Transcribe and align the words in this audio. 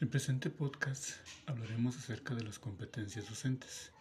En 0.00 0.08
presente 0.08 0.50
podcast 0.50 1.10
hablaremos 1.46 1.96
acerca 1.96 2.34
de 2.34 2.42
las 2.42 2.58
competencias 2.58 3.28
docentes. 3.28 3.92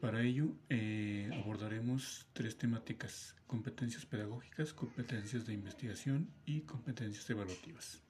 Para 0.00 0.22
ello 0.22 0.56
eh, 0.70 1.28
abordaremos 1.42 2.26
tres 2.32 2.56
temáticas, 2.56 3.36
competencias 3.46 4.06
pedagógicas, 4.06 4.72
competencias 4.72 5.44
de 5.44 5.52
investigación 5.52 6.30
y 6.46 6.62
competencias 6.62 7.28
evaluativas. 7.28 8.00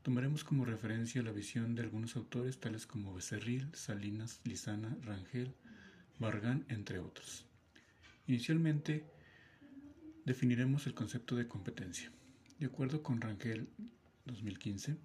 Tomaremos 0.00 0.42
como 0.42 0.64
referencia 0.64 1.22
la 1.22 1.30
visión 1.30 1.74
de 1.74 1.82
algunos 1.82 2.16
autores 2.16 2.58
tales 2.58 2.86
como 2.86 3.14
Becerril, 3.14 3.68
Salinas, 3.74 4.40
Lizana, 4.44 4.96
Rangel, 5.02 5.54
Bargan, 6.18 6.64
entre 6.70 7.00
otros. 7.00 7.44
Inicialmente 8.26 9.04
definiremos 10.24 10.86
el 10.86 10.94
concepto 10.94 11.36
de 11.36 11.46
competencia. 11.46 12.10
De 12.58 12.64
acuerdo 12.64 13.02
con 13.02 13.20
Rangel 13.20 13.68
2015, 14.24 14.96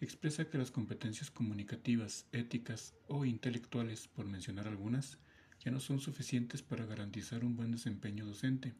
expresa 0.00 0.48
que 0.50 0.58
las 0.58 0.70
competencias 0.70 1.30
comunicativas, 1.30 2.26
éticas 2.32 2.94
o 3.06 3.24
intelectuales, 3.24 4.08
por 4.08 4.26
mencionar 4.26 4.68
algunas, 4.68 5.18
ya 5.64 5.70
no 5.70 5.80
son 5.80 6.00
suficientes 6.00 6.62
para 6.62 6.84
garantizar 6.84 7.44
un 7.44 7.56
buen 7.56 7.72
desempeño 7.72 8.26
docente. 8.26 8.74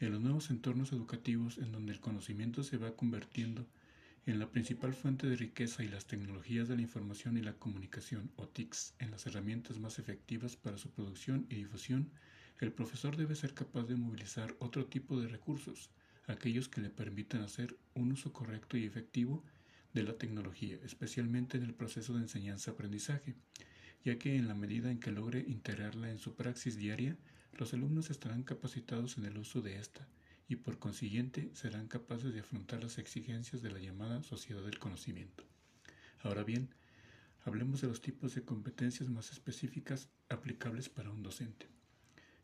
En 0.00 0.10
los 0.10 0.20
nuevos 0.20 0.50
entornos 0.50 0.92
educativos 0.92 1.58
en 1.58 1.72
donde 1.72 1.92
el 1.92 2.00
conocimiento 2.00 2.64
se 2.64 2.78
va 2.78 2.96
convirtiendo 2.96 3.66
en 4.26 4.38
la 4.38 4.50
principal 4.50 4.92
fuente 4.92 5.28
de 5.28 5.36
riqueza 5.36 5.82
y 5.82 5.88
las 5.88 6.06
tecnologías 6.06 6.68
de 6.68 6.76
la 6.76 6.82
información 6.82 7.36
y 7.38 7.42
la 7.42 7.54
comunicación, 7.54 8.30
o 8.36 8.48
TICs, 8.48 8.94
en 8.98 9.10
las 9.10 9.26
herramientas 9.26 9.78
más 9.78 9.98
efectivas 9.98 10.56
para 10.56 10.78
su 10.78 10.90
producción 10.90 11.46
y 11.48 11.56
difusión, 11.56 12.10
el 12.58 12.72
profesor 12.72 13.16
debe 13.16 13.34
ser 13.34 13.54
capaz 13.54 13.84
de 13.84 13.96
movilizar 13.96 14.54
otro 14.58 14.86
tipo 14.86 15.18
de 15.20 15.28
recursos, 15.28 15.90
aquellos 16.26 16.68
que 16.68 16.80
le 16.80 16.90
permitan 16.90 17.42
hacer 17.42 17.76
un 17.94 18.12
uso 18.12 18.32
correcto 18.32 18.76
y 18.76 18.84
efectivo 18.84 19.42
de 19.92 20.02
la 20.02 20.18
tecnología, 20.18 20.78
especialmente 20.84 21.56
en 21.56 21.64
el 21.64 21.74
proceso 21.74 22.14
de 22.14 22.20
enseñanza-aprendizaje, 22.20 23.34
ya 24.04 24.18
que 24.18 24.36
en 24.36 24.48
la 24.48 24.54
medida 24.54 24.90
en 24.90 25.00
que 25.00 25.10
logre 25.10 25.44
integrarla 25.46 26.10
en 26.10 26.18
su 26.18 26.34
praxis 26.34 26.76
diaria, 26.76 27.16
los 27.52 27.74
alumnos 27.74 28.10
estarán 28.10 28.42
capacitados 28.42 29.18
en 29.18 29.24
el 29.24 29.36
uso 29.36 29.60
de 29.60 29.78
esta 29.78 30.08
y 30.48 30.56
por 30.56 30.78
consiguiente 30.78 31.50
serán 31.54 31.86
capaces 31.86 32.32
de 32.32 32.40
afrontar 32.40 32.82
las 32.82 32.98
exigencias 32.98 33.62
de 33.62 33.70
la 33.70 33.78
llamada 33.78 34.22
sociedad 34.22 34.62
del 34.62 34.78
conocimiento. 34.78 35.44
Ahora 36.22 36.42
bien, 36.42 36.68
hablemos 37.44 37.80
de 37.80 37.88
los 37.88 38.00
tipos 38.00 38.34
de 38.34 38.44
competencias 38.44 39.08
más 39.08 39.32
específicas 39.32 40.08
aplicables 40.28 40.88
para 40.88 41.10
un 41.10 41.22
docente. 41.22 41.68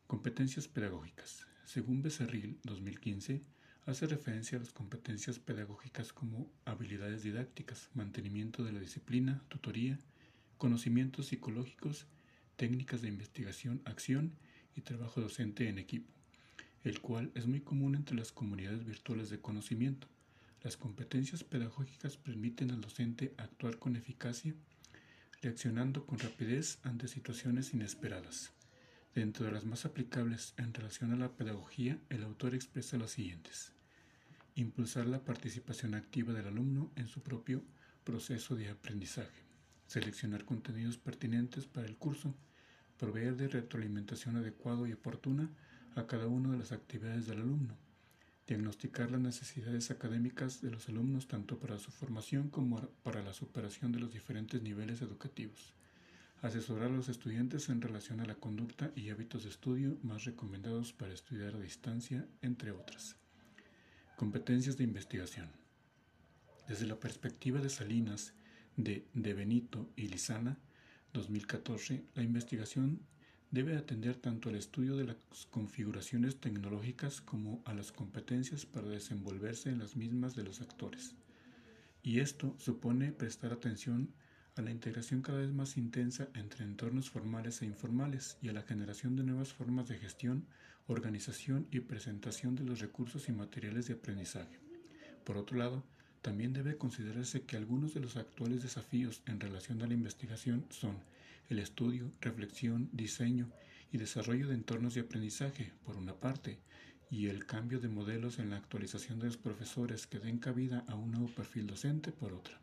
Competencias 0.06 0.68
pedagógicas. 0.68 1.46
Según 1.64 2.02
Becerril 2.02 2.60
2015, 2.62 3.42
hace 3.86 4.06
referencia 4.06 4.58
a 4.58 4.60
las 4.60 4.72
competencias 4.72 5.38
pedagógicas 5.38 6.12
como 6.12 6.50
habilidades 6.64 7.22
didácticas, 7.22 7.88
mantenimiento 7.94 8.64
de 8.64 8.72
la 8.72 8.80
disciplina, 8.80 9.42
tutoría, 9.48 9.96
conocimientos 10.58 11.26
psicológicos, 11.26 12.06
técnicas 12.56 13.00
de 13.00 13.08
investigación, 13.08 13.82
acción 13.84 14.32
y 14.74 14.80
trabajo 14.80 15.20
docente 15.20 15.68
en 15.68 15.78
equipo, 15.78 16.12
el 16.82 17.00
cual 17.00 17.30
es 17.36 17.46
muy 17.46 17.60
común 17.60 17.94
entre 17.94 18.16
las 18.16 18.32
comunidades 18.32 18.84
virtuales 18.84 19.30
de 19.30 19.40
conocimiento. 19.40 20.08
Las 20.62 20.76
competencias 20.76 21.44
pedagógicas 21.44 22.16
permiten 22.16 22.72
al 22.72 22.80
docente 22.80 23.34
actuar 23.36 23.78
con 23.78 23.94
eficacia, 23.94 24.54
reaccionando 25.42 26.06
con 26.06 26.18
rapidez 26.18 26.80
ante 26.82 27.06
situaciones 27.06 27.72
inesperadas. 27.72 28.52
Dentro 29.14 29.46
de 29.46 29.52
las 29.52 29.64
más 29.64 29.84
aplicables 29.84 30.54
en 30.56 30.74
relación 30.74 31.12
a 31.12 31.16
la 31.16 31.30
pedagogía, 31.30 31.98
el 32.10 32.24
autor 32.24 32.54
expresa 32.54 32.98
las 32.98 33.12
siguientes. 33.12 33.75
Impulsar 34.58 35.04
la 35.06 35.22
participación 35.22 35.94
activa 35.94 36.32
del 36.32 36.46
alumno 36.46 36.90
en 36.96 37.08
su 37.08 37.20
propio 37.20 37.62
proceso 38.04 38.56
de 38.56 38.70
aprendizaje. 38.70 39.44
Seleccionar 39.86 40.46
contenidos 40.46 40.96
pertinentes 40.96 41.66
para 41.66 41.86
el 41.86 41.98
curso. 41.98 42.34
Proveer 42.96 43.36
de 43.36 43.48
retroalimentación 43.48 44.36
adecuada 44.36 44.88
y 44.88 44.94
oportuna 44.94 45.50
a 45.94 46.06
cada 46.06 46.26
una 46.26 46.52
de 46.52 46.56
las 46.56 46.72
actividades 46.72 47.26
del 47.26 47.40
alumno. 47.40 47.76
Diagnosticar 48.46 49.10
las 49.10 49.20
necesidades 49.20 49.90
académicas 49.90 50.62
de 50.62 50.70
los 50.70 50.88
alumnos 50.88 51.28
tanto 51.28 51.58
para 51.58 51.78
su 51.78 51.90
formación 51.90 52.48
como 52.48 52.80
para 53.02 53.22
la 53.22 53.34
superación 53.34 53.92
de 53.92 54.00
los 54.00 54.10
diferentes 54.10 54.62
niveles 54.62 55.02
educativos. 55.02 55.74
Asesorar 56.40 56.88
a 56.88 56.96
los 56.96 57.10
estudiantes 57.10 57.68
en 57.68 57.82
relación 57.82 58.20
a 58.20 58.24
la 58.24 58.36
conducta 58.36 58.90
y 58.96 59.10
hábitos 59.10 59.42
de 59.42 59.50
estudio 59.50 59.98
más 60.02 60.24
recomendados 60.24 60.94
para 60.94 61.12
estudiar 61.12 61.56
a 61.56 61.60
distancia, 61.60 62.26
entre 62.40 62.70
otras. 62.70 63.16
Competencias 64.16 64.78
de 64.78 64.84
investigación. 64.84 65.50
Desde 66.66 66.86
la 66.86 66.98
perspectiva 66.98 67.60
de 67.60 67.68
Salinas, 67.68 68.32
de 68.78 69.34
Benito 69.34 69.90
y 69.94 70.08
Lizana, 70.08 70.56
2014, 71.12 72.02
la 72.14 72.22
investigación 72.22 73.02
debe 73.50 73.76
atender 73.76 74.16
tanto 74.16 74.48
al 74.48 74.54
estudio 74.54 74.96
de 74.96 75.04
las 75.04 75.16
configuraciones 75.50 76.40
tecnológicas 76.40 77.20
como 77.20 77.62
a 77.66 77.74
las 77.74 77.92
competencias 77.92 78.64
para 78.64 78.88
desenvolverse 78.88 79.68
en 79.68 79.80
las 79.80 79.96
mismas 79.96 80.34
de 80.34 80.44
los 80.44 80.62
actores. 80.62 81.14
Y 82.02 82.20
esto 82.20 82.56
supone 82.58 83.12
prestar 83.12 83.52
atención 83.52 84.14
a 84.56 84.62
la 84.62 84.70
integración 84.70 85.20
cada 85.20 85.40
vez 85.40 85.52
más 85.52 85.76
intensa 85.76 86.28
entre 86.32 86.64
entornos 86.64 87.10
formales 87.10 87.60
e 87.60 87.66
informales 87.66 88.38
y 88.40 88.48
a 88.48 88.54
la 88.54 88.62
generación 88.62 89.14
de 89.14 89.24
nuevas 89.24 89.52
formas 89.52 89.88
de 89.88 89.98
gestión, 89.98 90.46
organización 90.88 91.66
y 91.70 91.80
presentación 91.80 92.54
de 92.54 92.64
los 92.64 92.80
recursos 92.80 93.28
y 93.28 93.32
materiales 93.32 93.86
de 93.86 93.94
aprendizaje. 93.94 94.58
Por 95.24 95.36
otro 95.36 95.56
lado, 95.56 95.82
también 96.22 96.52
debe 96.52 96.76
considerarse 96.76 97.42
que 97.42 97.56
algunos 97.56 97.94
de 97.94 98.00
los 98.00 98.16
actuales 98.16 98.62
desafíos 98.62 99.22
en 99.26 99.40
relación 99.40 99.82
a 99.82 99.86
la 99.86 99.94
investigación 99.94 100.64
son 100.70 100.98
el 101.48 101.58
estudio, 101.58 102.10
reflexión, 102.20 102.88
diseño 102.92 103.48
y 103.92 103.98
desarrollo 103.98 104.48
de 104.48 104.54
entornos 104.54 104.94
de 104.94 105.02
aprendizaje, 105.02 105.72
por 105.84 105.96
una 105.96 106.14
parte, 106.14 106.58
y 107.10 107.26
el 107.26 107.46
cambio 107.46 107.78
de 107.78 107.88
modelos 107.88 108.38
en 108.38 108.50
la 108.50 108.56
actualización 108.56 109.20
de 109.20 109.26
los 109.26 109.36
profesores 109.36 110.06
que 110.06 110.18
den 110.18 110.38
cabida 110.38 110.84
a 110.88 110.96
un 110.96 111.12
nuevo 111.12 111.28
perfil 111.28 111.66
docente, 111.66 112.10
por 112.10 112.32
otra. 112.32 112.58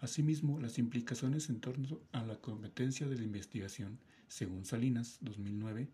Asimismo, 0.00 0.60
las 0.60 0.78
implicaciones 0.78 1.48
en 1.48 1.60
torno 1.60 2.00
a 2.12 2.24
la 2.24 2.36
competencia 2.36 3.06
de 3.08 3.16
la 3.16 3.24
investigación, 3.24 3.98
según 4.28 4.64
Salinas, 4.64 5.18
2009, 5.20 5.88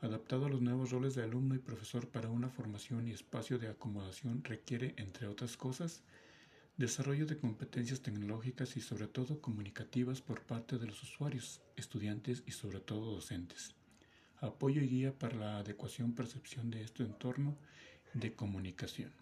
adaptado 0.00 0.46
a 0.46 0.48
los 0.48 0.60
nuevos 0.60 0.90
roles 0.90 1.14
de 1.14 1.22
alumno 1.22 1.54
y 1.54 1.58
profesor 1.58 2.08
para 2.08 2.28
una 2.30 2.48
formación 2.48 3.08
y 3.08 3.12
espacio 3.12 3.58
de 3.58 3.68
acomodación, 3.68 4.44
requiere, 4.44 4.94
entre 4.98 5.26
otras 5.26 5.56
cosas, 5.56 6.02
desarrollo 6.76 7.26
de 7.26 7.38
competencias 7.38 8.02
tecnológicas 8.02 8.76
y 8.76 8.80
sobre 8.80 9.08
todo 9.08 9.40
comunicativas 9.40 10.20
por 10.20 10.42
parte 10.42 10.78
de 10.78 10.86
los 10.86 11.02
usuarios, 11.02 11.62
estudiantes 11.76 12.42
y 12.46 12.50
sobre 12.50 12.80
todo 12.80 13.12
docentes. 13.12 13.74
Apoyo 14.40 14.82
y 14.82 14.88
guía 14.88 15.18
para 15.18 15.36
la 15.36 15.58
adecuación 15.58 16.12
percepción 16.12 16.70
de 16.70 16.82
este 16.82 17.02
entorno 17.02 17.56
de 18.12 18.34
comunicación. 18.34 19.12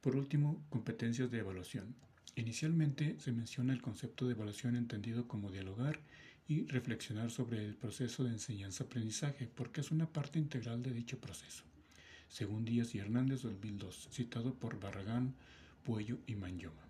Por 0.00 0.16
último, 0.16 0.62
competencias 0.70 1.30
de 1.30 1.38
evaluación. 1.38 1.94
Inicialmente 2.34 3.16
se 3.20 3.30
menciona 3.30 3.72
el 3.72 3.80
concepto 3.80 4.26
de 4.26 4.32
evaluación 4.32 4.74
entendido 4.74 5.28
como 5.28 5.52
dialogar 5.52 6.00
y 6.46 6.66
reflexionar 6.66 7.30
sobre 7.30 7.64
el 7.64 7.74
proceso 7.74 8.24
de 8.24 8.30
enseñanza-aprendizaje, 8.30 9.48
porque 9.54 9.80
es 9.80 9.90
una 9.90 10.12
parte 10.12 10.38
integral 10.38 10.82
de 10.82 10.92
dicho 10.92 11.18
proceso, 11.18 11.64
según 12.28 12.64
Díaz 12.64 12.94
y 12.94 12.98
Hernández 12.98 13.42
2002, 13.42 14.08
citado 14.12 14.54
por 14.54 14.80
Barragán, 14.80 15.34
Puello 15.84 16.18
y 16.26 16.34
Manyoma. 16.34 16.82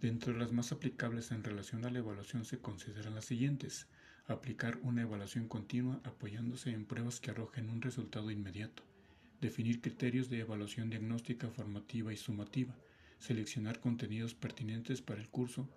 Dentro 0.00 0.32
de 0.32 0.38
las 0.38 0.52
más 0.52 0.70
aplicables 0.72 1.32
en 1.32 1.42
relación 1.42 1.84
a 1.84 1.90
la 1.90 1.98
evaluación 1.98 2.44
se 2.44 2.58
consideran 2.58 3.14
las 3.14 3.24
siguientes. 3.24 3.86
Aplicar 4.26 4.78
una 4.82 5.02
evaluación 5.02 5.48
continua 5.48 6.00
apoyándose 6.04 6.70
en 6.70 6.84
pruebas 6.84 7.18
que 7.18 7.30
arrojen 7.30 7.68
un 7.70 7.82
resultado 7.82 8.30
inmediato. 8.30 8.84
Definir 9.40 9.80
criterios 9.80 10.28
de 10.28 10.40
evaluación 10.40 10.90
diagnóstica, 10.90 11.48
formativa 11.50 12.12
y 12.12 12.16
sumativa 12.16 12.76
seleccionar 13.18 13.80
contenidos 13.80 14.34
pertinentes 14.34 15.02
para 15.02 15.20
el 15.20 15.28
curso 15.28 15.68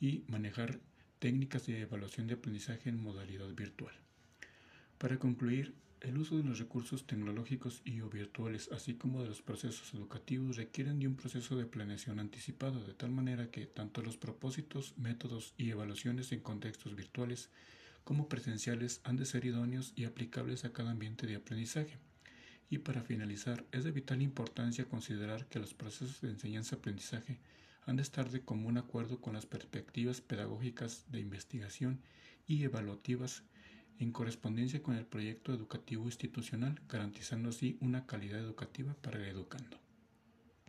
y 0.00 0.24
manejar 0.28 0.80
técnicas 1.22 1.66
de 1.66 1.82
evaluación 1.82 2.26
de 2.26 2.34
aprendizaje 2.34 2.88
en 2.88 3.00
modalidad 3.00 3.48
virtual. 3.54 3.94
Para 4.98 5.20
concluir, 5.20 5.72
el 6.00 6.18
uso 6.18 6.36
de 6.36 6.42
los 6.42 6.58
recursos 6.58 7.06
tecnológicos 7.06 7.80
y 7.84 8.00
o 8.00 8.10
virtuales, 8.10 8.68
así 8.72 8.94
como 8.94 9.22
de 9.22 9.28
los 9.28 9.40
procesos 9.40 9.94
educativos, 9.94 10.56
requieren 10.56 10.98
de 10.98 11.06
un 11.06 11.14
proceso 11.14 11.56
de 11.56 11.64
planeación 11.64 12.18
anticipado, 12.18 12.82
de 12.82 12.94
tal 12.94 13.12
manera 13.12 13.52
que 13.52 13.66
tanto 13.66 14.02
los 14.02 14.16
propósitos, 14.16 14.98
métodos 14.98 15.54
y 15.56 15.70
evaluaciones 15.70 16.32
en 16.32 16.40
contextos 16.40 16.96
virtuales 16.96 17.50
como 18.02 18.28
presenciales 18.28 19.00
han 19.04 19.14
de 19.14 19.24
ser 19.24 19.44
idóneos 19.44 19.92
y 19.94 20.06
aplicables 20.06 20.64
a 20.64 20.72
cada 20.72 20.90
ambiente 20.90 21.28
de 21.28 21.36
aprendizaje. 21.36 21.98
Y 22.68 22.78
para 22.78 23.04
finalizar, 23.04 23.64
es 23.70 23.84
de 23.84 23.92
vital 23.92 24.22
importancia 24.22 24.86
considerar 24.86 25.46
que 25.46 25.60
los 25.60 25.72
procesos 25.72 26.20
de 26.20 26.30
enseñanza-aprendizaje 26.30 27.38
han 27.86 27.96
de 27.96 28.02
estar 28.02 28.30
de 28.30 28.42
común 28.42 28.78
acuerdo 28.78 29.20
con 29.20 29.34
las 29.34 29.46
perspectivas 29.46 30.20
pedagógicas 30.20 31.04
de 31.10 31.20
investigación 31.20 32.00
y 32.46 32.62
evaluativas 32.64 33.42
en 33.98 34.12
correspondencia 34.12 34.82
con 34.82 34.96
el 34.96 35.06
proyecto 35.06 35.52
educativo 35.52 36.04
institucional, 36.04 36.80
garantizando 36.88 37.50
así 37.50 37.78
una 37.80 38.06
calidad 38.06 38.40
educativa 38.40 38.94
para 38.94 39.18
el 39.18 39.24
educando. 39.24 39.78